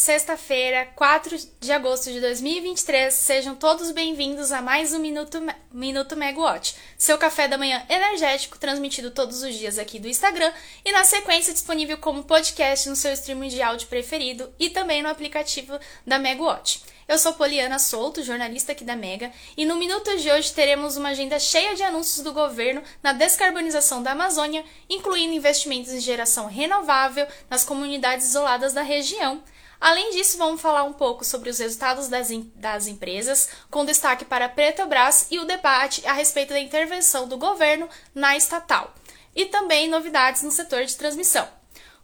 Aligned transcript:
sexta-feira, 0.00 0.88
4 0.96 1.36
de 1.60 1.72
agosto 1.72 2.10
de 2.10 2.22
2023. 2.22 3.12
Sejam 3.12 3.54
todos 3.54 3.90
bem-vindos 3.90 4.50
a 4.50 4.62
mais 4.62 4.94
um 4.94 4.98
Minuto, 4.98 5.38
Minuto 5.70 6.16
Megawatt, 6.16 6.74
seu 6.96 7.18
café 7.18 7.46
da 7.46 7.58
manhã 7.58 7.84
energético, 7.86 8.58
transmitido 8.58 9.10
todos 9.10 9.42
os 9.42 9.54
dias 9.54 9.78
aqui 9.78 9.98
do 9.98 10.08
Instagram 10.08 10.50
e 10.86 10.90
na 10.90 11.04
sequência 11.04 11.52
disponível 11.52 11.98
como 11.98 12.24
podcast 12.24 12.88
no 12.88 12.96
seu 12.96 13.12
streaming 13.12 13.48
de 13.48 13.60
áudio 13.60 13.88
preferido 13.88 14.50
e 14.58 14.70
também 14.70 15.02
no 15.02 15.10
aplicativo 15.10 15.78
da 16.06 16.18
Megawatt. 16.18 16.82
Eu 17.06 17.18
sou 17.18 17.34
Poliana 17.34 17.78
Souto, 17.78 18.22
jornalista 18.22 18.72
aqui 18.72 18.84
da 18.84 18.96
Mega, 18.96 19.30
e 19.54 19.66
no 19.66 19.76
minuto 19.76 20.16
de 20.16 20.30
hoje 20.30 20.54
teremos 20.54 20.96
uma 20.96 21.10
agenda 21.10 21.38
cheia 21.38 21.74
de 21.74 21.82
anúncios 21.82 22.24
do 22.24 22.32
governo 22.32 22.82
na 23.02 23.12
descarbonização 23.12 24.02
da 24.02 24.12
Amazônia, 24.12 24.64
incluindo 24.88 25.34
investimentos 25.34 25.92
em 25.92 26.00
geração 26.00 26.46
renovável 26.46 27.26
nas 27.50 27.64
comunidades 27.64 28.28
isoladas 28.28 28.72
da 28.72 28.80
região 28.80 29.42
Além 29.80 30.10
disso, 30.10 30.36
vamos 30.36 30.60
falar 30.60 30.84
um 30.84 30.92
pouco 30.92 31.24
sobre 31.24 31.48
os 31.48 31.58
resultados 31.58 32.08
das, 32.08 32.28
das 32.54 32.86
empresas, 32.86 33.48
com 33.70 33.84
destaque 33.84 34.26
para 34.26 34.44
a 34.44 34.48
Petrobras 34.48 35.26
e 35.30 35.38
o 35.38 35.46
debate 35.46 36.06
a 36.06 36.12
respeito 36.12 36.50
da 36.50 36.60
intervenção 36.60 37.26
do 37.26 37.38
governo 37.38 37.88
na 38.14 38.36
estatal. 38.36 38.94
E 39.34 39.46
também 39.46 39.88
novidades 39.88 40.42
no 40.42 40.50
setor 40.50 40.84
de 40.84 40.96
transmissão. 40.96 41.48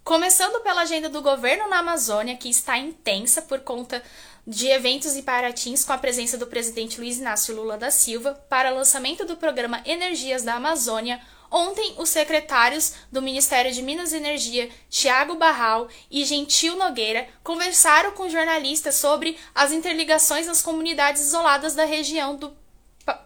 Começando 0.02 0.62
pela 0.62 0.82
agenda 0.82 1.08
do 1.08 1.20
governo 1.20 1.68
na 1.68 1.80
Amazônia, 1.80 2.36
que 2.36 2.48
está 2.48 2.78
intensa 2.78 3.42
por 3.42 3.60
conta 3.60 4.02
de 4.46 4.68
eventos 4.68 5.16
em 5.16 5.22
Paratins 5.22 5.84
com 5.84 5.92
a 5.92 5.98
presença 5.98 6.38
do 6.38 6.46
presidente 6.46 7.00
Luiz 7.00 7.18
Inácio 7.18 7.54
Lula 7.54 7.76
da 7.76 7.90
Silva 7.90 8.32
para 8.48 8.70
lançamento 8.70 9.26
do 9.26 9.36
programa 9.36 9.82
Energias 9.84 10.44
da 10.44 10.54
Amazônia, 10.54 11.20
Ontem, 11.50 11.94
os 11.98 12.08
secretários 12.08 12.94
do 13.10 13.22
Ministério 13.22 13.72
de 13.72 13.82
Minas 13.82 14.12
e 14.12 14.16
Energia, 14.16 14.68
Tiago 14.90 15.36
Barral 15.36 15.88
e 16.10 16.24
Gentil 16.24 16.76
Nogueira, 16.76 17.28
conversaram 17.42 18.12
com 18.12 18.28
jornalistas 18.28 18.96
sobre 18.96 19.38
as 19.54 19.72
interligações 19.72 20.46
nas 20.46 20.62
comunidades 20.62 21.22
isoladas 21.22 21.74
da 21.74 21.84
região 21.84 22.36
do, 22.36 22.56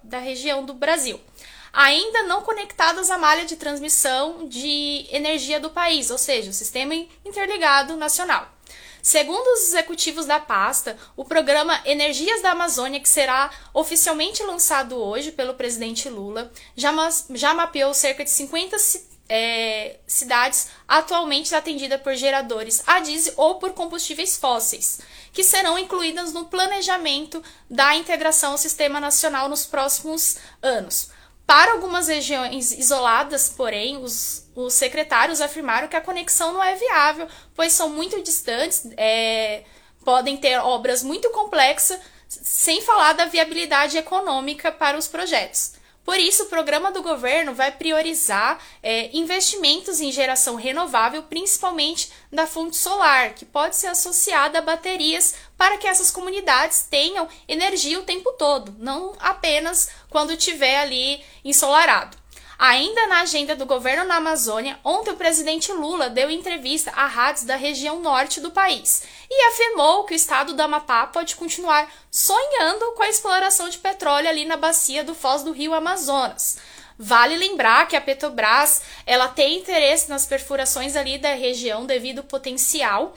da 0.03 0.19
região 0.19 0.65
do 0.65 0.75
Brasil, 0.75 1.19
ainda 1.73 2.25
não 2.25 2.43
conectadas 2.43 3.11
à 3.11 3.17
malha 3.17 3.45
de 3.45 3.57
transmissão 3.57 4.47
de 4.47 5.07
energia 5.11 5.59
do 5.59 5.71
país, 5.71 6.11
ou 6.11 6.19
seja, 6.19 6.51
o 6.51 6.55
sistema 6.55 6.95
interligado 7.25 7.97
nacional. 7.97 8.60
Segundo 9.03 9.47
os 9.55 9.69
executivos 9.69 10.27
da 10.27 10.39
pasta, 10.39 10.97
o 11.17 11.25
programa 11.25 11.81
Energias 11.85 12.43
da 12.43 12.53
Amazônia, 12.53 13.01
que 13.01 13.09
será 13.09 13.51
oficialmente 13.73 14.43
lançado 14.43 14.97
hoje 14.97 15.33
pelo 15.33 15.55
presidente 15.55 16.09
Lula, 16.09 16.53
já, 16.77 16.93
já 17.31 17.55
mapeou 17.55 17.95
cerca 17.95 18.25
de 18.25 18.31
50 18.31 18.77
é, 19.31 20.01
cidades 20.09 20.69
atualmente 20.89 21.55
atendidas 21.55 22.01
por 22.01 22.15
geradores 22.15 22.83
a 22.85 22.99
diesel 22.99 23.33
ou 23.37 23.55
por 23.55 23.73
combustíveis 23.73 24.37
fósseis, 24.37 24.99
que 25.33 25.45
serão 25.45 25.79
incluídas 25.79 26.33
no 26.33 26.47
planejamento 26.47 27.41
da 27.71 27.95
integração 27.95 28.53
ao 28.53 28.59
Sistema 28.59 28.99
Nacional 28.99 29.49
nos 29.49 29.65
próximos 29.65 30.37
anos. 30.61 31.10
Para 31.51 31.73
algumas 31.73 32.07
regiões 32.07 32.71
isoladas, 32.71 33.49
porém, 33.49 33.97
os, 33.97 34.49
os 34.55 34.73
secretários 34.73 35.41
afirmaram 35.41 35.89
que 35.89 35.97
a 35.97 36.01
conexão 36.01 36.53
não 36.53 36.63
é 36.63 36.77
viável, 36.77 37.27
pois 37.57 37.73
são 37.73 37.89
muito 37.89 38.23
distantes, 38.23 38.87
é, 38.97 39.65
podem 40.05 40.37
ter 40.37 40.59
obras 40.59 41.03
muito 41.03 41.29
complexas, 41.31 41.99
sem 42.29 42.81
falar 42.83 43.15
da 43.15 43.25
viabilidade 43.25 43.99
econômica 43.99 44.71
para 44.71 44.97
os 44.97 45.09
projetos. 45.09 45.73
Por 46.11 46.19
isso, 46.19 46.43
o 46.43 46.47
programa 46.47 46.91
do 46.91 47.05
governo 47.05 47.55
vai 47.55 47.71
priorizar 47.71 48.61
é, 48.83 49.17
investimentos 49.17 50.01
em 50.01 50.11
geração 50.11 50.57
renovável, 50.57 51.23
principalmente 51.23 52.11
da 52.33 52.49
fonte 52.49 52.77
solar, 52.77 53.33
que 53.33 53.45
pode 53.45 53.77
ser 53.77 53.87
associada 53.87 54.59
a 54.59 54.63
baterias 54.63 55.37
para 55.57 55.79
que 55.79 55.87
essas 55.87 56.11
comunidades 56.11 56.85
tenham 56.91 57.29
energia 57.47 58.01
o 58.01 58.03
tempo 58.03 58.33
todo, 58.33 58.75
não 58.77 59.15
apenas 59.21 59.89
quando 60.09 60.37
tiver 60.37 60.81
ali 60.81 61.23
ensolarado. 61.45 62.20
Ainda 62.63 63.07
na 63.07 63.23
agenda 63.23 63.57
do 63.57 63.65
governo 63.65 64.05
na 64.05 64.17
Amazônia, 64.17 64.79
ontem 64.85 65.13
o 65.13 65.17
presidente 65.17 65.73
Lula 65.73 66.11
deu 66.11 66.31
entrevista 66.31 66.91
a 66.91 67.07
rádios 67.07 67.47
da 67.47 67.57
região 67.57 68.01
norte 68.01 68.39
do 68.39 68.51
país 68.51 69.03
e 69.31 69.47
afirmou 69.47 70.05
que 70.05 70.13
o 70.13 70.15
estado 70.15 70.53
do 70.53 70.61
Amapá 70.61 71.07
pode 71.07 71.37
continuar 71.37 71.91
sonhando 72.11 72.93
com 72.93 73.03
a 73.03 73.09
exploração 73.09 73.71
de 73.71 73.79
petróleo 73.79 74.29
ali 74.29 74.45
na 74.45 74.59
bacia 74.59 75.03
do 75.03 75.15
Foz 75.15 75.43
do 75.43 75.53
Rio 75.53 75.73
Amazonas. 75.73 76.59
Vale 76.99 77.35
lembrar 77.35 77.89
que 77.89 77.97
a 77.97 78.01
Petrobras 78.01 78.83
ela 79.07 79.29
tem 79.29 79.57
interesse 79.57 80.11
nas 80.11 80.27
perfurações 80.27 80.97
ali 80.97 81.17
da 81.17 81.33
região 81.33 81.87
devido 81.87 82.19
ao 82.19 82.25
potencial 82.25 83.15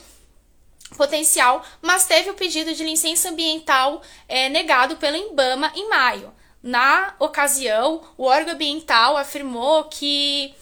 potencial, 0.96 1.62
mas 1.82 2.06
teve 2.06 2.30
o 2.30 2.34
pedido 2.34 2.72
de 2.72 2.82
licença 2.82 3.28
ambiental 3.28 4.00
é, 4.26 4.48
negado 4.48 4.96
pelo 4.96 5.16
IBAMA 5.16 5.70
em 5.74 5.86
maio. 5.88 6.32
Na 6.64 7.14
ocasião, 7.18 8.00
o 8.16 8.24
órgão 8.24 8.54
ambiental 8.54 9.18
afirmou 9.18 9.84
que 9.84 10.54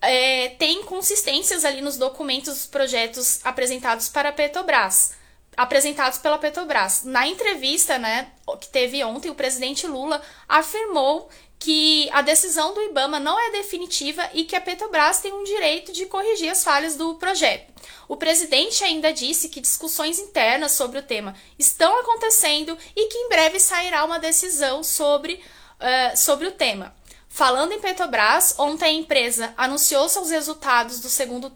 é, 0.00 0.48
tem 0.58 0.80
inconsistências 0.80 1.62
ali 1.62 1.82
nos 1.82 1.98
documentos 1.98 2.54
dos 2.54 2.66
projetos 2.66 3.44
apresentados 3.44 4.08
para 4.08 4.30
a 4.30 4.32
Petrobras, 4.32 5.12
apresentados 5.54 6.16
pela 6.16 6.38
Petrobras. 6.38 7.02
Na 7.04 7.28
entrevista, 7.28 7.98
né, 7.98 8.28
que 8.58 8.68
teve 8.70 9.04
ontem, 9.04 9.28
o 9.28 9.34
presidente 9.34 9.86
Lula 9.86 10.22
afirmou 10.48 11.28
que 11.58 12.08
a 12.12 12.22
decisão 12.22 12.74
do 12.74 12.82
IBAMA 12.82 13.18
não 13.18 13.38
é 13.38 13.50
definitiva 13.50 14.28
e 14.34 14.44
que 14.44 14.54
a 14.54 14.60
Petrobras 14.60 15.20
tem 15.20 15.32
um 15.32 15.44
direito 15.44 15.92
de 15.92 16.06
corrigir 16.06 16.50
as 16.50 16.62
falhas 16.62 16.96
do 16.96 17.14
projeto. 17.14 17.72
O 18.08 18.16
presidente 18.16 18.84
ainda 18.84 19.12
disse 19.12 19.48
que 19.48 19.60
discussões 19.60 20.18
internas 20.18 20.72
sobre 20.72 20.98
o 20.98 21.02
tema 21.02 21.34
estão 21.58 21.98
acontecendo 22.00 22.76
e 22.94 23.08
que 23.08 23.18
em 23.18 23.28
breve 23.28 23.58
sairá 23.58 24.04
uma 24.04 24.18
decisão 24.18 24.84
sobre, 24.84 25.34
uh, 25.34 26.16
sobre 26.16 26.46
o 26.46 26.52
tema. 26.52 26.94
Falando 27.28 27.72
em 27.72 27.80
Petrobras, 27.80 28.54
ontem 28.58 28.84
a 28.84 28.92
empresa 28.92 29.52
anunciou 29.56 30.08
seus 30.08 30.30
resultados 30.30 31.00
do 31.00 31.08
segundo 31.08 31.52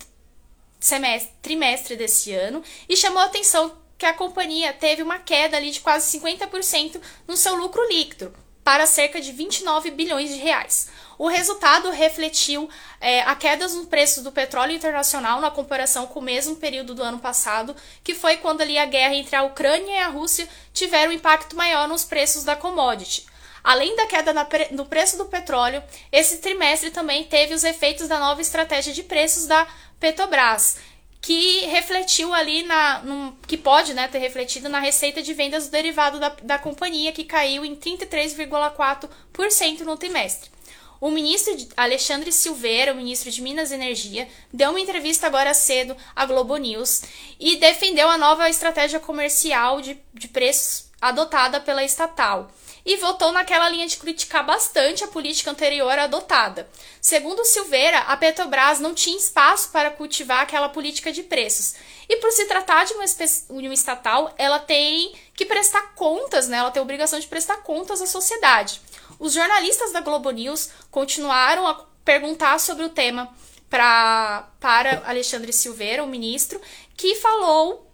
semestre, 0.78 1.32
trimestre 1.41 1.97
desse 1.97 2.32
ano 2.32 2.62
e 2.88 2.97
chamou 2.97 3.21
a 3.21 3.27
atenção 3.27 3.78
que 3.97 4.06
a 4.06 4.15
companhia 4.15 4.72
teve 4.72 5.03
uma 5.03 5.19
queda 5.19 5.56
ali 5.56 5.71
de 5.71 5.81
quase 5.81 6.19
50% 6.19 7.00
no 7.28 7.37
seu 7.37 7.55
lucro 7.55 7.87
líquido, 7.87 8.34
para 8.65 8.87
cerca 8.87 9.21
de 9.21 9.32
29 9.32 9.91
bilhões 9.91 10.31
de 10.31 10.37
reais. 10.37 10.88
O 11.19 11.28
resultado 11.28 11.91
refletiu 11.91 12.69
é, 13.00 13.21
a 13.22 13.34
queda 13.34 13.69
no 13.69 13.87
preço 13.87 14.22
do 14.22 14.32
petróleo 14.32 14.72
internacional 14.72 15.41
na 15.41 15.50
comparação 15.50 16.06
com 16.06 16.19
o 16.19 16.22
mesmo 16.22 16.56
período 16.56 16.94
do 16.94 17.03
ano 17.03 17.19
passado, 17.19 17.76
que 18.03 18.15
foi 18.15 18.38
quando 18.38 18.62
ali 18.62 18.78
a 18.78 18.87
guerra 18.87 19.15
entre 19.15 19.37
a 19.37 19.43
Ucrânia 19.43 19.97
e 19.97 19.99
a 19.99 20.09
Rússia 20.09 20.49
tiveram 20.72 21.10
um 21.10 21.15
impacto 21.15 21.56
maior 21.56 21.87
nos 21.87 22.04
preços 22.04 22.44
da 22.44 22.56
commodity. 22.56 23.26
Além 23.62 23.94
da 23.94 24.06
queda 24.06 24.32
no 24.70 24.87
preço 24.87 25.19
do 25.19 25.26
petróleo, 25.26 25.82
esse 26.10 26.38
trimestre 26.38 26.91
também 26.91 27.25
teve 27.25 27.53
os 27.53 27.65
efeitos 27.65 28.09
da 28.09 28.19
nova 28.19 28.41
estratégia 28.41 28.93
de 28.93 29.03
preços 29.03 29.47
da 29.47 29.66
Petrobras, 30.00 30.78
que 31.20 31.66
refletiu 31.66 32.32
ali 32.32 32.62
na. 32.62 33.03
Num, 33.03 33.32
que 33.47 33.56
pode 33.56 33.92
né, 33.94 34.06
ter 34.08 34.19
refletido 34.19 34.69
na 34.69 34.81
receita 34.81 35.22
de 35.22 35.32
vendas 35.34 35.66
do 35.66 35.70
derivado 35.70 36.19
da, 36.19 36.31
da 36.42 36.58
companhia, 36.58 37.12
que 37.12 37.25
caiu 37.25 37.64
em 37.64 37.76
33,4% 37.76 39.81
no 39.81 39.97
trimestre. 39.97 40.50
O 41.00 41.10
ministro 41.10 41.56
Alexandre 41.76 42.31
Silveira, 42.31 42.92
o 42.92 42.97
ministro 42.97 43.31
de 43.31 43.41
Minas 43.41 43.70
e 43.70 43.75
Energia, 43.75 44.28
deu 44.53 44.70
uma 44.70 44.81
entrevista 44.81 45.26
agora 45.26 45.54
cedo 45.54 45.97
à 46.14 46.26
Globo 46.26 46.58
News 46.58 47.03
e 47.38 47.56
defendeu 47.56 48.06
a 48.08 48.19
nova 48.19 48.50
estratégia 48.50 49.00
comercial 49.00 49.81
de, 49.81 49.98
de 50.12 50.28
preços 50.28 50.89
adotada 51.00 51.61
pela 51.61 51.84
estatal 51.84 52.50
e 52.84 52.97
votou 52.97 53.33
naquela 53.33 53.69
linha 53.69 53.87
de 53.87 53.97
criticar 53.97 54.44
bastante 54.44 55.05
a 55.05 55.09
política 55.09 55.50
anterior 55.50 55.99
adotada. 55.99 56.69
Segundo 57.00 57.44
Silveira, 57.44 57.99
a 58.00 58.16
Petrobras 58.16 58.81
não 58.81 58.94
tinha 58.94 59.16
espaço 59.16 59.71
para 59.71 59.91
cultivar 59.91 60.41
aquela 60.41 60.69
política 60.69 61.12
de 61.12 61.23
preços. 61.23 61.75
E 62.08 62.17
por 62.17 62.31
se 62.32 62.47
tratar 62.47 62.85
de 62.85 62.94
uma, 62.94 63.05
uma 63.50 63.75
estatal, 63.75 64.35
ela 64.37 64.58
tem 64.58 65.14
que 65.35 65.44
prestar 65.44 65.94
contas, 65.94 66.49
né? 66.49 66.58
ela 66.58 66.70
tem 66.70 66.81
a 66.81 66.85
obrigação 66.85 67.19
de 67.19 67.26
prestar 67.26 67.58
contas 67.58 68.00
à 68.00 68.06
sociedade. 68.06 68.81
Os 69.19 69.32
jornalistas 69.32 69.93
da 69.93 70.00
Globo 70.00 70.31
News 70.31 70.70
continuaram 70.91 71.67
a 71.67 71.75
perguntar 72.05 72.58
sobre 72.58 72.85
o 72.85 72.88
tema 72.88 73.32
pra, 73.69 74.49
para 74.58 75.03
Alexandre 75.06 75.53
Silveira, 75.53 76.03
o 76.03 76.08
ministro, 76.08 76.61
que 76.96 77.14
falou 77.17 77.89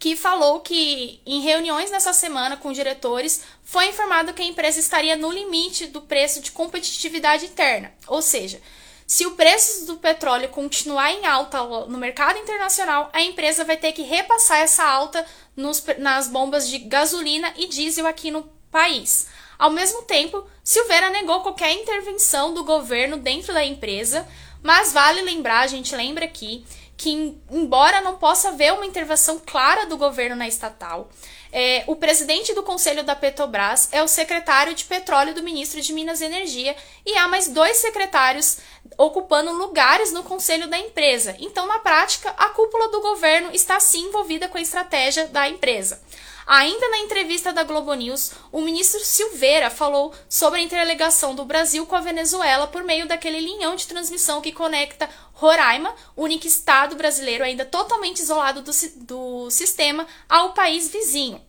que 0.00 0.16
falou 0.16 0.60
que 0.60 1.20
em 1.26 1.42
reuniões 1.42 1.90
nessa 1.90 2.14
semana 2.14 2.56
com 2.56 2.72
diretores 2.72 3.42
foi 3.62 3.86
informado 3.88 4.32
que 4.32 4.40
a 4.40 4.46
empresa 4.46 4.80
estaria 4.80 5.14
no 5.14 5.30
limite 5.30 5.86
do 5.88 6.00
preço 6.00 6.40
de 6.40 6.50
competitividade 6.50 7.44
interna, 7.44 7.92
ou 8.06 8.22
seja, 8.22 8.62
se 9.06 9.26
o 9.26 9.32
preço 9.32 9.86
do 9.86 9.96
petróleo 9.98 10.48
continuar 10.48 11.12
em 11.12 11.26
alta 11.26 11.62
no 11.86 11.98
mercado 11.98 12.38
internacional, 12.38 13.10
a 13.12 13.20
empresa 13.20 13.64
vai 13.64 13.76
ter 13.76 13.92
que 13.92 14.02
repassar 14.02 14.60
essa 14.60 14.84
alta 14.84 15.26
nos, 15.54 15.84
nas 15.98 16.28
bombas 16.28 16.68
de 16.68 16.78
gasolina 16.78 17.52
e 17.56 17.66
diesel 17.66 18.06
aqui 18.06 18.30
no 18.30 18.44
país. 18.70 19.26
Ao 19.58 19.68
mesmo 19.68 20.02
tempo, 20.02 20.42
Silveira 20.64 21.10
negou 21.10 21.40
qualquer 21.40 21.72
intervenção 21.72 22.54
do 22.54 22.64
governo 22.64 23.18
dentro 23.18 23.52
da 23.52 23.64
empresa, 23.64 24.26
mas 24.62 24.92
vale 24.92 25.20
lembrar, 25.22 25.60
a 25.60 25.66
gente 25.66 25.94
lembra 25.94 26.24
aqui, 26.24 26.64
que, 27.00 27.34
embora 27.50 28.02
não 28.02 28.16
possa 28.16 28.50
haver 28.50 28.74
uma 28.74 28.84
intervenção 28.84 29.40
clara 29.40 29.86
do 29.86 29.96
governo 29.96 30.36
na 30.36 30.46
estatal, 30.46 31.08
é, 31.50 31.82
o 31.86 31.96
presidente 31.96 32.52
do 32.52 32.62
conselho 32.62 33.02
da 33.02 33.16
Petrobras 33.16 33.88
é 33.90 34.02
o 34.02 34.06
secretário 34.06 34.74
de 34.74 34.84
petróleo 34.84 35.34
do 35.34 35.42
ministro 35.42 35.80
de 35.80 35.94
Minas 35.94 36.20
e 36.20 36.26
Energia 36.26 36.76
e 37.06 37.16
há 37.16 37.26
mais 37.26 37.48
dois 37.48 37.78
secretários 37.78 38.58
ocupando 38.98 39.50
lugares 39.50 40.12
no 40.12 40.22
conselho 40.22 40.68
da 40.68 40.78
empresa. 40.78 41.34
Então, 41.38 41.66
na 41.66 41.78
prática, 41.78 42.34
a 42.36 42.50
cúpula 42.50 42.88
do 42.88 43.00
governo 43.00 43.48
está 43.50 43.80
sim 43.80 44.08
envolvida 44.08 44.46
com 44.46 44.58
a 44.58 44.62
estratégia 44.62 45.26
da 45.26 45.48
empresa. 45.48 46.02
Ainda 46.46 46.88
na 46.88 46.98
entrevista 46.98 47.52
da 47.52 47.62
Globo 47.62 47.94
News, 47.94 48.32
o 48.50 48.60
ministro 48.60 48.98
Silveira 48.98 49.70
falou 49.70 50.12
sobre 50.28 50.58
a 50.58 50.62
interligação 50.62 51.32
do 51.32 51.44
Brasil 51.44 51.86
com 51.86 51.94
a 51.94 52.00
Venezuela 52.00 52.66
por 52.66 52.82
meio 52.82 53.06
daquele 53.06 53.38
linhão 53.38 53.76
de 53.76 53.86
transmissão 53.86 54.40
que 54.40 54.50
conecta 54.50 55.08
Roraima, 55.40 55.94
único 56.14 56.46
estado 56.46 56.96
brasileiro 56.96 57.42
ainda 57.42 57.64
totalmente 57.64 58.20
isolado 58.20 58.60
do, 58.60 58.70
do 58.96 59.50
sistema, 59.50 60.06
ao 60.28 60.52
país 60.52 60.90
vizinho. 60.90 61.40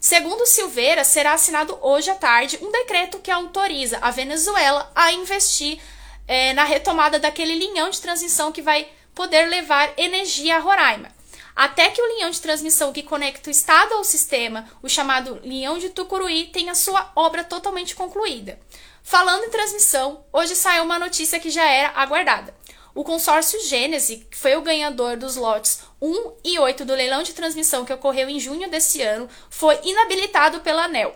Segundo 0.00 0.46
Silveira, 0.46 1.04
será 1.04 1.34
assinado 1.34 1.78
hoje 1.82 2.10
à 2.10 2.14
tarde 2.14 2.58
um 2.62 2.72
decreto 2.72 3.18
que 3.18 3.30
autoriza 3.30 3.98
a 4.00 4.10
Venezuela 4.10 4.90
a 4.94 5.12
investir 5.12 5.78
é, 6.26 6.54
na 6.54 6.64
retomada 6.64 7.18
daquele 7.18 7.54
linhão 7.54 7.90
de 7.90 8.00
transição 8.00 8.50
que 8.50 8.62
vai 8.62 8.88
poder 9.14 9.46
levar 9.48 9.92
energia 9.98 10.56
a 10.56 10.60
Roraima 10.60 11.12
até 11.54 11.88
que 11.88 12.02
o 12.02 12.06
linhão 12.14 12.30
de 12.30 12.40
transmissão 12.40 12.92
que 12.92 13.02
conecta 13.02 13.48
o 13.48 13.52
estado 13.52 13.94
ao 13.94 14.02
sistema, 14.02 14.68
o 14.82 14.88
chamado 14.88 15.38
linhão 15.44 15.78
de 15.78 15.90
Tucuruí, 15.90 16.46
tenha 16.46 16.74
sua 16.74 17.12
obra 17.14 17.44
totalmente 17.44 17.94
concluída. 17.94 18.58
Falando 19.04 19.44
em 19.44 19.50
transmissão, 19.50 20.24
hoje 20.32 20.56
saiu 20.56 20.82
uma 20.82 20.98
notícia 20.98 21.38
que 21.38 21.50
já 21.50 21.64
era 21.64 21.90
aguardada. 21.90 22.54
O 22.94 23.02
consórcio 23.02 23.60
Gênese, 23.66 24.26
que 24.30 24.36
foi 24.36 24.56
o 24.56 24.62
ganhador 24.62 25.16
dos 25.16 25.34
lotes 25.34 25.80
1 26.00 26.32
e 26.44 26.58
8 26.58 26.84
do 26.84 26.94
leilão 26.94 27.22
de 27.22 27.32
transmissão 27.34 27.84
que 27.84 27.92
ocorreu 27.92 28.28
em 28.28 28.38
junho 28.38 28.70
desse 28.70 29.02
ano, 29.02 29.28
foi 29.50 29.78
inabilitado 29.82 30.60
pela 30.60 30.84
ANEL. 30.84 31.14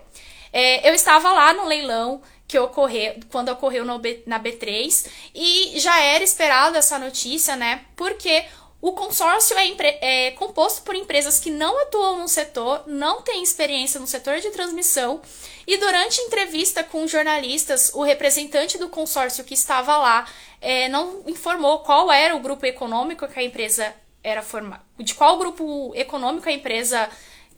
É, 0.52 0.88
eu 0.88 0.94
estava 0.94 1.30
lá 1.30 1.52
no 1.52 1.66
leilão 1.66 2.20
que 2.48 2.58
ocorreu 2.58 3.14
quando 3.30 3.50
ocorreu 3.50 3.84
B, 3.98 4.22
na 4.26 4.40
B3 4.40 5.06
e 5.34 5.78
já 5.78 6.00
era 6.00 6.24
esperado 6.24 6.76
essa 6.76 6.98
notícia, 6.98 7.54
né? 7.54 7.84
Porque 7.94 8.44
o 8.80 8.92
consórcio 8.92 9.56
é, 9.58 10.26
é, 10.26 10.30
composto 10.32 10.82
por 10.82 10.94
empresas 10.94 11.40
que 11.40 11.50
não 11.50 11.82
atuam 11.82 12.20
no 12.20 12.28
setor, 12.28 12.84
não 12.86 13.22
têm 13.22 13.42
experiência 13.42 13.98
no 13.98 14.06
setor 14.06 14.38
de 14.38 14.50
transmissão, 14.50 15.20
e 15.66 15.76
durante 15.76 16.20
entrevista 16.20 16.84
com 16.84 17.06
jornalistas, 17.06 17.90
o 17.92 18.02
representante 18.02 18.78
do 18.78 18.88
consórcio 18.88 19.44
que 19.44 19.54
estava 19.54 19.96
lá 19.96 20.28
é, 20.60 20.88
não 20.88 21.22
informou 21.26 21.80
qual 21.80 22.10
era 22.10 22.36
o 22.36 22.40
grupo 22.40 22.64
econômico 22.66 23.26
que 23.26 23.40
a 23.40 23.42
empresa 23.42 23.92
era 24.22 24.42
formada, 24.42 24.82
de 24.98 25.14
qual 25.14 25.38
grupo 25.38 25.92
econômico 25.94 26.48
a 26.48 26.52
empresa 26.52 27.08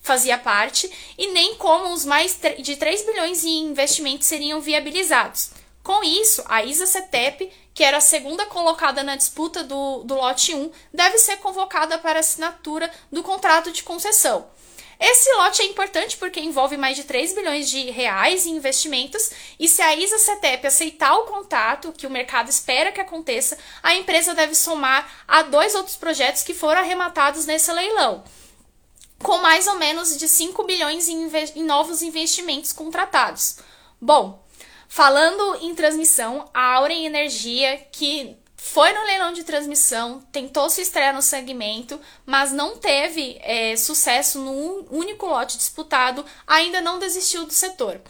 fazia 0.00 0.38
parte, 0.38 0.90
e 1.18 1.28
nem 1.32 1.54
como 1.56 1.92
os 1.92 2.06
mais 2.06 2.38
de 2.58 2.76
3 2.76 3.04
bilhões 3.04 3.44
em 3.44 3.66
investimentos 3.66 4.26
seriam 4.26 4.58
viabilizados. 4.60 5.50
Com 5.82 6.04
isso, 6.04 6.44
a 6.46 6.62
ISA 6.62 6.86
CETEP, 6.86 7.50
que 7.72 7.82
era 7.82 7.96
a 7.96 8.02
segunda 8.02 8.44
colocada 8.46 9.02
na 9.02 9.16
disputa 9.16 9.64
do, 9.64 10.02
do 10.04 10.14
lote 10.14 10.54
1, 10.54 10.70
deve 10.92 11.18
ser 11.18 11.38
convocada 11.38 11.98
para 11.98 12.20
assinatura 12.20 12.90
do 13.10 13.22
contrato 13.22 13.72
de 13.72 13.82
concessão. 13.82 14.46
Esse 15.00 15.32
lote 15.36 15.62
é 15.62 15.64
importante 15.64 16.18
porque 16.18 16.38
envolve 16.40 16.76
mais 16.76 16.94
de 16.94 17.04
3 17.04 17.32
bilhões 17.32 17.70
de 17.70 17.90
reais 17.90 18.44
em 18.44 18.56
investimentos 18.56 19.30
e 19.58 19.66
se 19.66 19.80
a 19.80 19.96
ISA 19.96 20.18
CETEP 20.18 20.66
aceitar 20.66 21.14
o 21.14 21.22
contato, 21.22 21.90
que 21.90 22.06
o 22.06 22.10
mercado 22.10 22.50
espera 22.50 22.92
que 22.92 23.00
aconteça, 23.00 23.56
a 23.82 23.94
empresa 23.94 24.34
deve 24.34 24.54
somar 24.54 25.24
a 25.26 25.40
dois 25.42 25.74
outros 25.74 25.96
projetos 25.96 26.42
que 26.42 26.52
foram 26.52 26.82
arrematados 26.82 27.46
nesse 27.46 27.72
leilão, 27.72 28.22
com 29.22 29.38
mais 29.38 29.66
ou 29.66 29.76
menos 29.76 30.18
de 30.18 30.28
5 30.28 30.62
bilhões 30.64 31.08
em, 31.08 31.30
em 31.56 31.64
novos 31.64 32.02
investimentos 32.02 32.70
contratados. 32.70 33.56
Bom, 33.98 34.44
Falando 34.92 35.58
em 35.60 35.72
transmissão, 35.72 36.50
a 36.52 36.74
Auren 36.74 37.06
Energia, 37.06 37.76
que 37.92 38.36
foi 38.56 38.92
no 38.92 39.04
leilão 39.04 39.32
de 39.32 39.44
transmissão, 39.44 40.20
tentou 40.32 40.68
se 40.68 40.80
estrear 40.80 41.14
no 41.14 41.22
segmento, 41.22 41.98
mas 42.26 42.50
não 42.50 42.76
teve 42.76 43.38
é, 43.40 43.76
sucesso 43.76 44.40
no 44.40 44.88
único 44.90 45.26
lote 45.26 45.56
disputado, 45.56 46.24
ainda 46.44 46.80
não 46.80 46.98
desistiu 46.98 47.46
do 47.46 47.52
setor. 47.52 48.00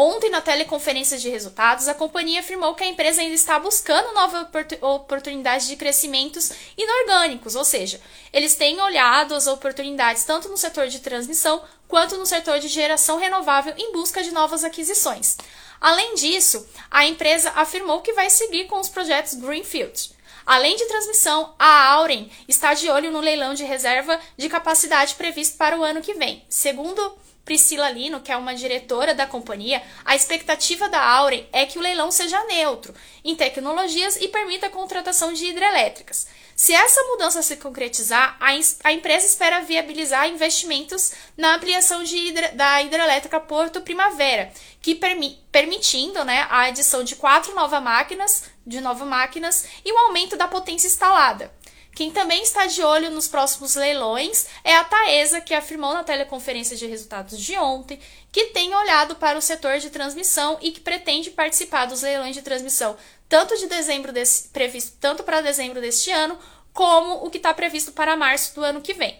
Ontem, 0.00 0.30
na 0.30 0.40
teleconferência 0.40 1.18
de 1.18 1.28
resultados, 1.28 1.88
a 1.88 1.92
companhia 1.92 2.38
afirmou 2.38 2.72
que 2.72 2.84
a 2.84 2.86
empresa 2.86 3.20
ainda 3.20 3.34
está 3.34 3.58
buscando 3.58 4.14
novas 4.14 4.46
oportunidades 4.80 5.66
de 5.66 5.74
crescimentos 5.74 6.52
inorgânicos, 6.76 7.56
ou 7.56 7.64
seja, 7.64 8.00
eles 8.32 8.54
têm 8.54 8.80
olhado 8.80 9.34
as 9.34 9.48
oportunidades 9.48 10.22
tanto 10.22 10.48
no 10.48 10.56
setor 10.56 10.86
de 10.86 11.00
transmissão 11.00 11.60
quanto 11.88 12.16
no 12.16 12.24
setor 12.24 12.60
de 12.60 12.68
geração 12.68 13.18
renovável 13.18 13.74
em 13.76 13.90
busca 13.90 14.22
de 14.22 14.30
novas 14.30 14.62
aquisições. 14.62 15.36
Além 15.80 16.14
disso, 16.14 16.64
a 16.88 17.04
empresa 17.04 17.50
afirmou 17.56 18.00
que 18.00 18.12
vai 18.12 18.30
seguir 18.30 18.68
com 18.68 18.78
os 18.78 18.88
projetos 18.88 19.34
Greenfield. 19.34 20.12
Além 20.46 20.76
de 20.76 20.86
transmissão, 20.86 21.56
a 21.58 21.88
Auren 21.94 22.30
está 22.46 22.72
de 22.72 22.88
olho 22.88 23.10
no 23.10 23.18
leilão 23.18 23.52
de 23.52 23.64
reserva 23.64 24.20
de 24.36 24.48
capacidade 24.48 25.16
previsto 25.16 25.56
para 25.56 25.76
o 25.76 25.82
ano 25.82 26.00
que 26.00 26.14
vem. 26.14 26.46
Segundo 26.48 27.18
Priscila 27.48 27.90
Lino, 27.90 28.20
que 28.20 28.30
é 28.30 28.36
uma 28.36 28.54
diretora 28.54 29.14
da 29.14 29.26
companhia, 29.26 29.82
a 30.04 30.14
expectativa 30.14 30.86
da 30.86 31.02
Auren 31.02 31.46
é 31.50 31.64
que 31.64 31.78
o 31.78 31.80
leilão 31.80 32.10
seja 32.10 32.44
neutro 32.44 32.94
em 33.24 33.34
tecnologias 33.34 34.16
e 34.16 34.28
permita 34.28 34.66
a 34.66 34.70
contratação 34.70 35.32
de 35.32 35.46
hidrelétricas. 35.46 36.26
Se 36.54 36.74
essa 36.74 37.02
mudança 37.04 37.40
se 37.40 37.56
concretizar, 37.56 38.36
a, 38.38 38.92
empresa 38.92 39.24
espera 39.24 39.62
viabilizar 39.62 40.28
investimentos 40.28 41.12
na 41.38 41.54
ampliação 41.54 42.02
hidre, 42.02 42.48
da 42.48 42.82
hidrelétrica 42.82 43.40
Porto 43.40 43.80
Primavera, 43.80 44.52
que 44.82 44.94
permi, 44.94 45.42
permitindo 45.50 46.22
né, 46.26 46.46
a 46.50 46.64
adição 46.64 47.02
de 47.02 47.16
quatro 47.16 47.54
novas 47.54 47.82
máquinas, 47.82 48.44
de 48.66 48.78
novas 48.82 49.08
máquinas 49.08 49.64
e 49.86 49.90
o 49.90 49.96
aumento 49.96 50.36
da 50.36 50.46
potência 50.46 50.86
instalada. 50.86 51.50
Quem 51.98 52.12
também 52.12 52.44
está 52.44 52.64
de 52.64 52.80
olho 52.80 53.10
nos 53.10 53.26
próximos 53.26 53.74
leilões 53.74 54.46
é 54.62 54.72
a 54.76 54.84
Taesa, 54.84 55.40
que 55.40 55.52
afirmou 55.52 55.92
na 55.92 56.04
teleconferência 56.04 56.76
de 56.76 56.86
resultados 56.86 57.36
de 57.36 57.58
ontem 57.58 57.98
que 58.30 58.50
tem 58.50 58.72
olhado 58.72 59.16
para 59.16 59.36
o 59.36 59.42
setor 59.42 59.80
de 59.80 59.90
transmissão 59.90 60.56
e 60.60 60.70
que 60.70 60.78
pretende 60.78 61.32
participar 61.32 61.86
dos 61.86 62.02
leilões 62.02 62.36
de 62.36 62.42
transmissão 62.42 62.96
tanto 63.28 63.56
de 63.56 63.66
dezembro 63.66 64.12
desse, 64.12 64.46
previsto 64.50 64.96
tanto 65.00 65.24
para 65.24 65.40
dezembro 65.40 65.80
deste 65.80 66.12
ano, 66.12 66.38
como 66.72 67.14
o 67.14 67.30
que 67.30 67.38
está 67.38 67.52
previsto 67.52 67.90
para 67.90 68.16
março 68.16 68.54
do 68.54 68.62
ano 68.62 68.80
que 68.80 68.94
vem. 68.94 69.18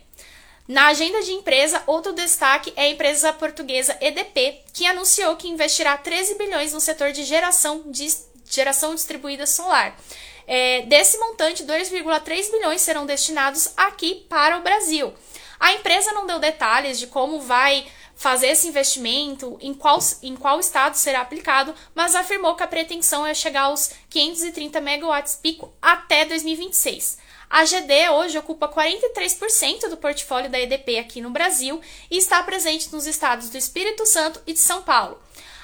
Na 0.69 0.87
agenda 0.87 1.21
de 1.21 1.33
empresa, 1.33 1.83
outro 1.85 2.13
destaque 2.13 2.73
é 2.77 2.83
a 2.83 2.91
empresa 2.91 3.33
portuguesa 3.33 3.99
EDP, 4.01 4.63
que 4.73 4.87
anunciou 4.87 5.35
que 5.35 5.49
investirá 5.49 5.97
13 5.97 6.37
bilhões 6.37 6.73
no 6.73 6.81
setor 6.81 7.11
de 7.11 7.25
geração, 7.25 7.83
de 7.87 8.09
geração 8.49 8.95
distribuída 8.95 9.49
solar. 9.49 9.97
É, 10.51 10.81
desse 10.87 11.19
montante, 11.19 11.63
2,3 11.63 12.51
bilhões 12.51 12.81
serão 12.81 13.05
destinados 13.05 13.71
aqui 13.77 14.27
para 14.31 14.57
o 14.57 14.63
Brasil. 14.63 15.13
A 15.61 15.75
empresa 15.75 16.13
não 16.13 16.27
deu 16.27 16.39
detalhes 16.39 16.99
de 16.99 17.07
como 17.07 17.39
vai 17.39 17.87
fazer 18.17 18.49
esse 18.49 18.67
investimento, 18.67 19.59
em 19.61 19.75
qual, 19.75 19.99
em 20.23 20.35
qual 20.35 20.59
estado 20.59 20.95
será 20.95 21.21
aplicado, 21.21 21.75
mas 21.95 22.15
afirmou 22.15 22.57
que 22.57 22.63
a 22.63 22.67
pretensão 22.67 23.27
é 23.27 23.35
chegar 23.35 23.65
aos 23.65 23.93
530 24.09 24.81
megawatts 24.81 25.39
pico 25.41 25.71
até 25.83 26.25
2026. 26.25 27.19
A 27.51 27.65
GD 27.65 28.11
hoje 28.11 28.39
ocupa 28.39 28.69
43% 28.69 29.89
do 29.89 29.97
portfólio 29.99 30.51
da 30.51 30.59
EDP 30.59 30.99
aqui 30.99 31.21
no 31.21 31.31
Brasil 31.31 31.81
e 32.11 32.17
está 32.17 32.43
presente 32.43 32.91
nos 32.91 33.07
estados 33.07 33.51
do 33.51 33.59
Espírito 33.59 34.07
Santo 34.07 34.41
e 34.47 34.55
de 34.55 34.59
São 34.59 34.83
Paulo. 34.83 35.21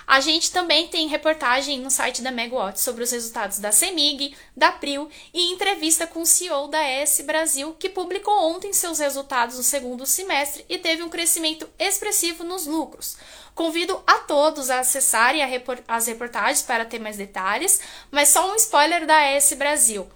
A 0.07 0.21
gente 0.21 0.53
também 0.53 0.87
tem 0.89 1.09
reportagem 1.09 1.81
no 1.81 1.91
site 1.91 2.21
da 2.21 2.31
Megawatt 2.31 2.79
sobre 2.79 3.03
os 3.03 3.11
resultados 3.11 3.59
da 3.59 3.73
CEMIG, 3.73 4.37
da 4.57 4.71
PRIO 4.71 5.09
e 5.33 5.53
entrevista 5.53 6.07
com 6.07 6.23
o 6.23 6.27
CEO 6.27 6.69
da 6.69 6.83
ES 6.83 7.23
Brasil, 7.27 7.75
que 7.79 7.89
publicou 7.89 8.35
ontem 8.51 8.73
seus 8.73 8.99
resultados 8.99 9.57
no 9.57 9.63
segundo 9.63 10.05
semestre 10.05 10.65
e 10.69 10.77
teve 10.77 11.03
um 11.03 11.09
crescimento 11.09 11.69
expressivo 11.79 12.45
nos 12.45 12.67
lucros. 12.67 13.17
Convido 13.55 14.03
a 14.07 14.15
todos 14.15 14.69
a 14.69 14.81
acessarem 14.81 15.43
as 15.89 16.07
reportagens 16.07 16.63
para 16.63 16.85
ter 16.85 16.99
mais 16.99 17.17
detalhes, 17.17 17.81
mas 18.11 18.29
só 18.29 18.53
um 18.53 18.57
spoiler 18.57 19.07
da 19.07 19.33
ES 19.33 19.53
Brasil 19.55 20.07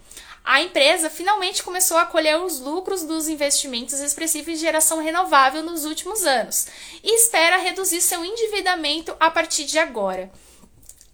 a 0.49 0.63
empresa 0.63 1.11
finalmente 1.11 1.63
começou 1.63 1.99
a 1.99 2.07
colher 2.07 2.39
os 2.39 2.59
lucros 2.59 3.03
dos 3.03 3.29
investimentos 3.29 4.01
expressivos 4.01 4.55
em 4.55 4.57
geração 4.57 4.99
renovável 4.99 5.63
nos 5.63 5.85
últimos 5.85 6.25
anos 6.25 6.69
e 7.05 7.17
espera 7.17 7.59
reduzir 7.59 8.01
seu 8.01 8.25
endividamento 8.25 9.15
a 9.21 9.31
partir 9.31 9.67
de 9.67 9.79
agora. 9.79 10.33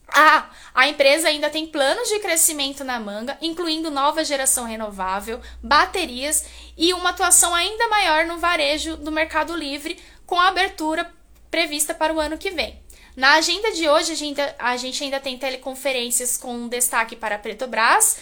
Ah, 0.06 0.48
a 0.72 0.86
empresa 0.86 1.26
ainda 1.26 1.50
tem 1.50 1.66
planos 1.66 2.08
de 2.08 2.20
crescimento 2.20 2.84
na 2.84 3.00
manga, 3.00 3.36
incluindo 3.42 3.90
nova 3.90 4.24
geração 4.24 4.66
renovável, 4.66 5.40
baterias 5.60 6.44
e 6.76 6.94
uma 6.94 7.10
atuação 7.10 7.52
ainda 7.52 7.88
maior 7.88 8.26
no 8.26 8.38
varejo 8.38 8.96
do 8.98 9.10
Mercado 9.10 9.56
Livre, 9.56 9.98
com 10.24 10.38
a 10.38 10.46
abertura 10.46 11.12
prevista 11.50 11.92
para 11.92 12.14
o 12.14 12.20
ano 12.20 12.38
que 12.38 12.52
vem. 12.52 12.80
Na 13.16 13.34
agenda 13.34 13.72
de 13.72 13.88
hoje, 13.88 14.12
a 14.12 14.76
gente, 14.76 15.02
ainda 15.02 15.18
tem 15.18 15.36
teleconferências 15.36 16.36
com 16.36 16.68
destaque 16.68 17.16
para 17.16 17.34
a 17.34 17.38
Petrobras 17.40 18.16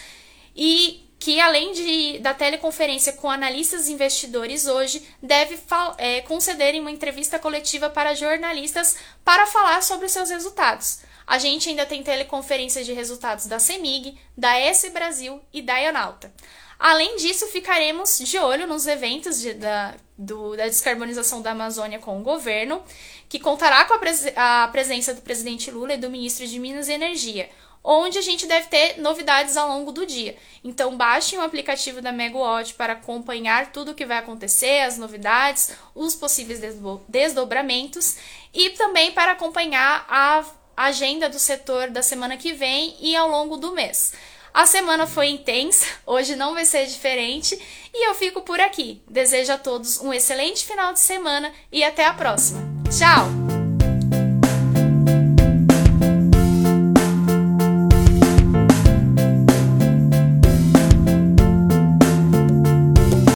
e 0.55 1.02
que 1.23 1.39
além 1.39 1.71
de, 1.71 2.19
da 2.19 2.33
teleconferência 2.33 3.13
com 3.13 3.31
analistas 3.31 3.87
e 3.87 3.93
investidores 3.93 4.67
hoje, 4.67 5.01
deve 5.21 5.57
é, 5.97 6.19
conceder 6.19 6.75
uma 6.75 6.91
entrevista 6.91 7.39
coletiva 7.39 7.89
para 7.89 8.13
jornalistas 8.13 8.97
para 9.23 9.45
falar 9.45 9.81
sobre 9.81 10.07
os 10.07 10.11
seus 10.11 10.29
resultados. 10.29 10.99
A 11.25 11.37
gente 11.37 11.69
ainda 11.69 11.85
tem 11.85 12.03
teleconferência 12.03 12.83
de 12.83 12.91
resultados 12.91 13.45
da 13.45 13.57
CEMIG, 13.57 14.19
da 14.37 14.59
S 14.59 14.89
Brasil 14.89 15.41
e 15.53 15.61
da 15.61 15.77
Ionauta. 15.77 16.29
Além 16.77 17.15
disso, 17.15 17.47
ficaremos 17.47 18.19
de 18.19 18.37
olho 18.37 18.67
nos 18.67 18.85
eventos 18.85 19.39
de, 19.39 19.53
da, 19.53 19.95
do, 20.17 20.57
da 20.57 20.65
descarbonização 20.65 21.41
da 21.41 21.51
Amazônia 21.51 21.99
com 21.99 22.19
o 22.19 22.23
governo, 22.23 22.83
que 23.29 23.39
contará 23.39 23.85
com 23.85 23.93
a, 23.93 23.97
pres 23.97 24.25
a 24.35 24.67
presença 24.73 25.13
do 25.13 25.21
presidente 25.21 25.71
Lula 25.71 25.93
e 25.93 25.97
do 25.97 26.09
ministro 26.09 26.45
de 26.45 26.59
Minas 26.59 26.89
e 26.89 26.91
Energia, 26.91 27.49
onde 27.83 28.17
a 28.17 28.21
gente 28.21 28.45
deve 28.45 28.67
ter 28.67 28.99
novidades 28.99 29.57
ao 29.57 29.67
longo 29.67 29.91
do 29.91 30.05
dia. 30.05 30.37
Então, 30.63 30.95
baixem 30.95 31.37
o 31.37 31.41
aplicativo 31.41 32.01
da 32.01 32.11
Megawatt 32.11 32.73
para 32.75 32.93
acompanhar 32.93 33.71
tudo 33.71 33.91
o 33.91 33.95
que 33.95 34.05
vai 34.05 34.17
acontecer, 34.17 34.81
as 34.81 34.97
novidades, 34.97 35.71
os 35.93 36.15
possíveis 36.15 36.61
desdobramentos 37.07 38.17
e 38.53 38.69
também 38.71 39.11
para 39.11 39.33
acompanhar 39.33 40.05
a 40.07 40.45
agenda 40.77 41.29
do 41.29 41.37
setor 41.37 41.89
da 41.89 42.01
semana 42.01 42.37
que 42.37 42.53
vem 42.53 42.95
e 42.99 43.15
ao 43.15 43.29
longo 43.29 43.57
do 43.57 43.73
mês. 43.73 44.13
A 44.53 44.67
semana 44.67 45.07
foi 45.07 45.29
intensa, 45.29 45.85
hoje 46.05 46.35
não 46.35 46.53
vai 46.53 46.63
ser 46.63 46.85
diferente 46.85 47.59
e 47.91 48.07
eu 48.07 48.13
fico 48.13 48.41
por 48.41 48.59
aqui. 48.59 49.01
Desejo 49.09 49.51
a 49.51 49.57
todos 49.57 49.99
um 49.99 50.13
excelente 50.13 50.63
final 50.63 50.93
de 50.93 50.99
semana 50.99 51.51
e 51.71 51.83
até 51.83 52.05
a 52.05 52.13
próxima. 52.13 52.61
Tchau! 52.95 53.42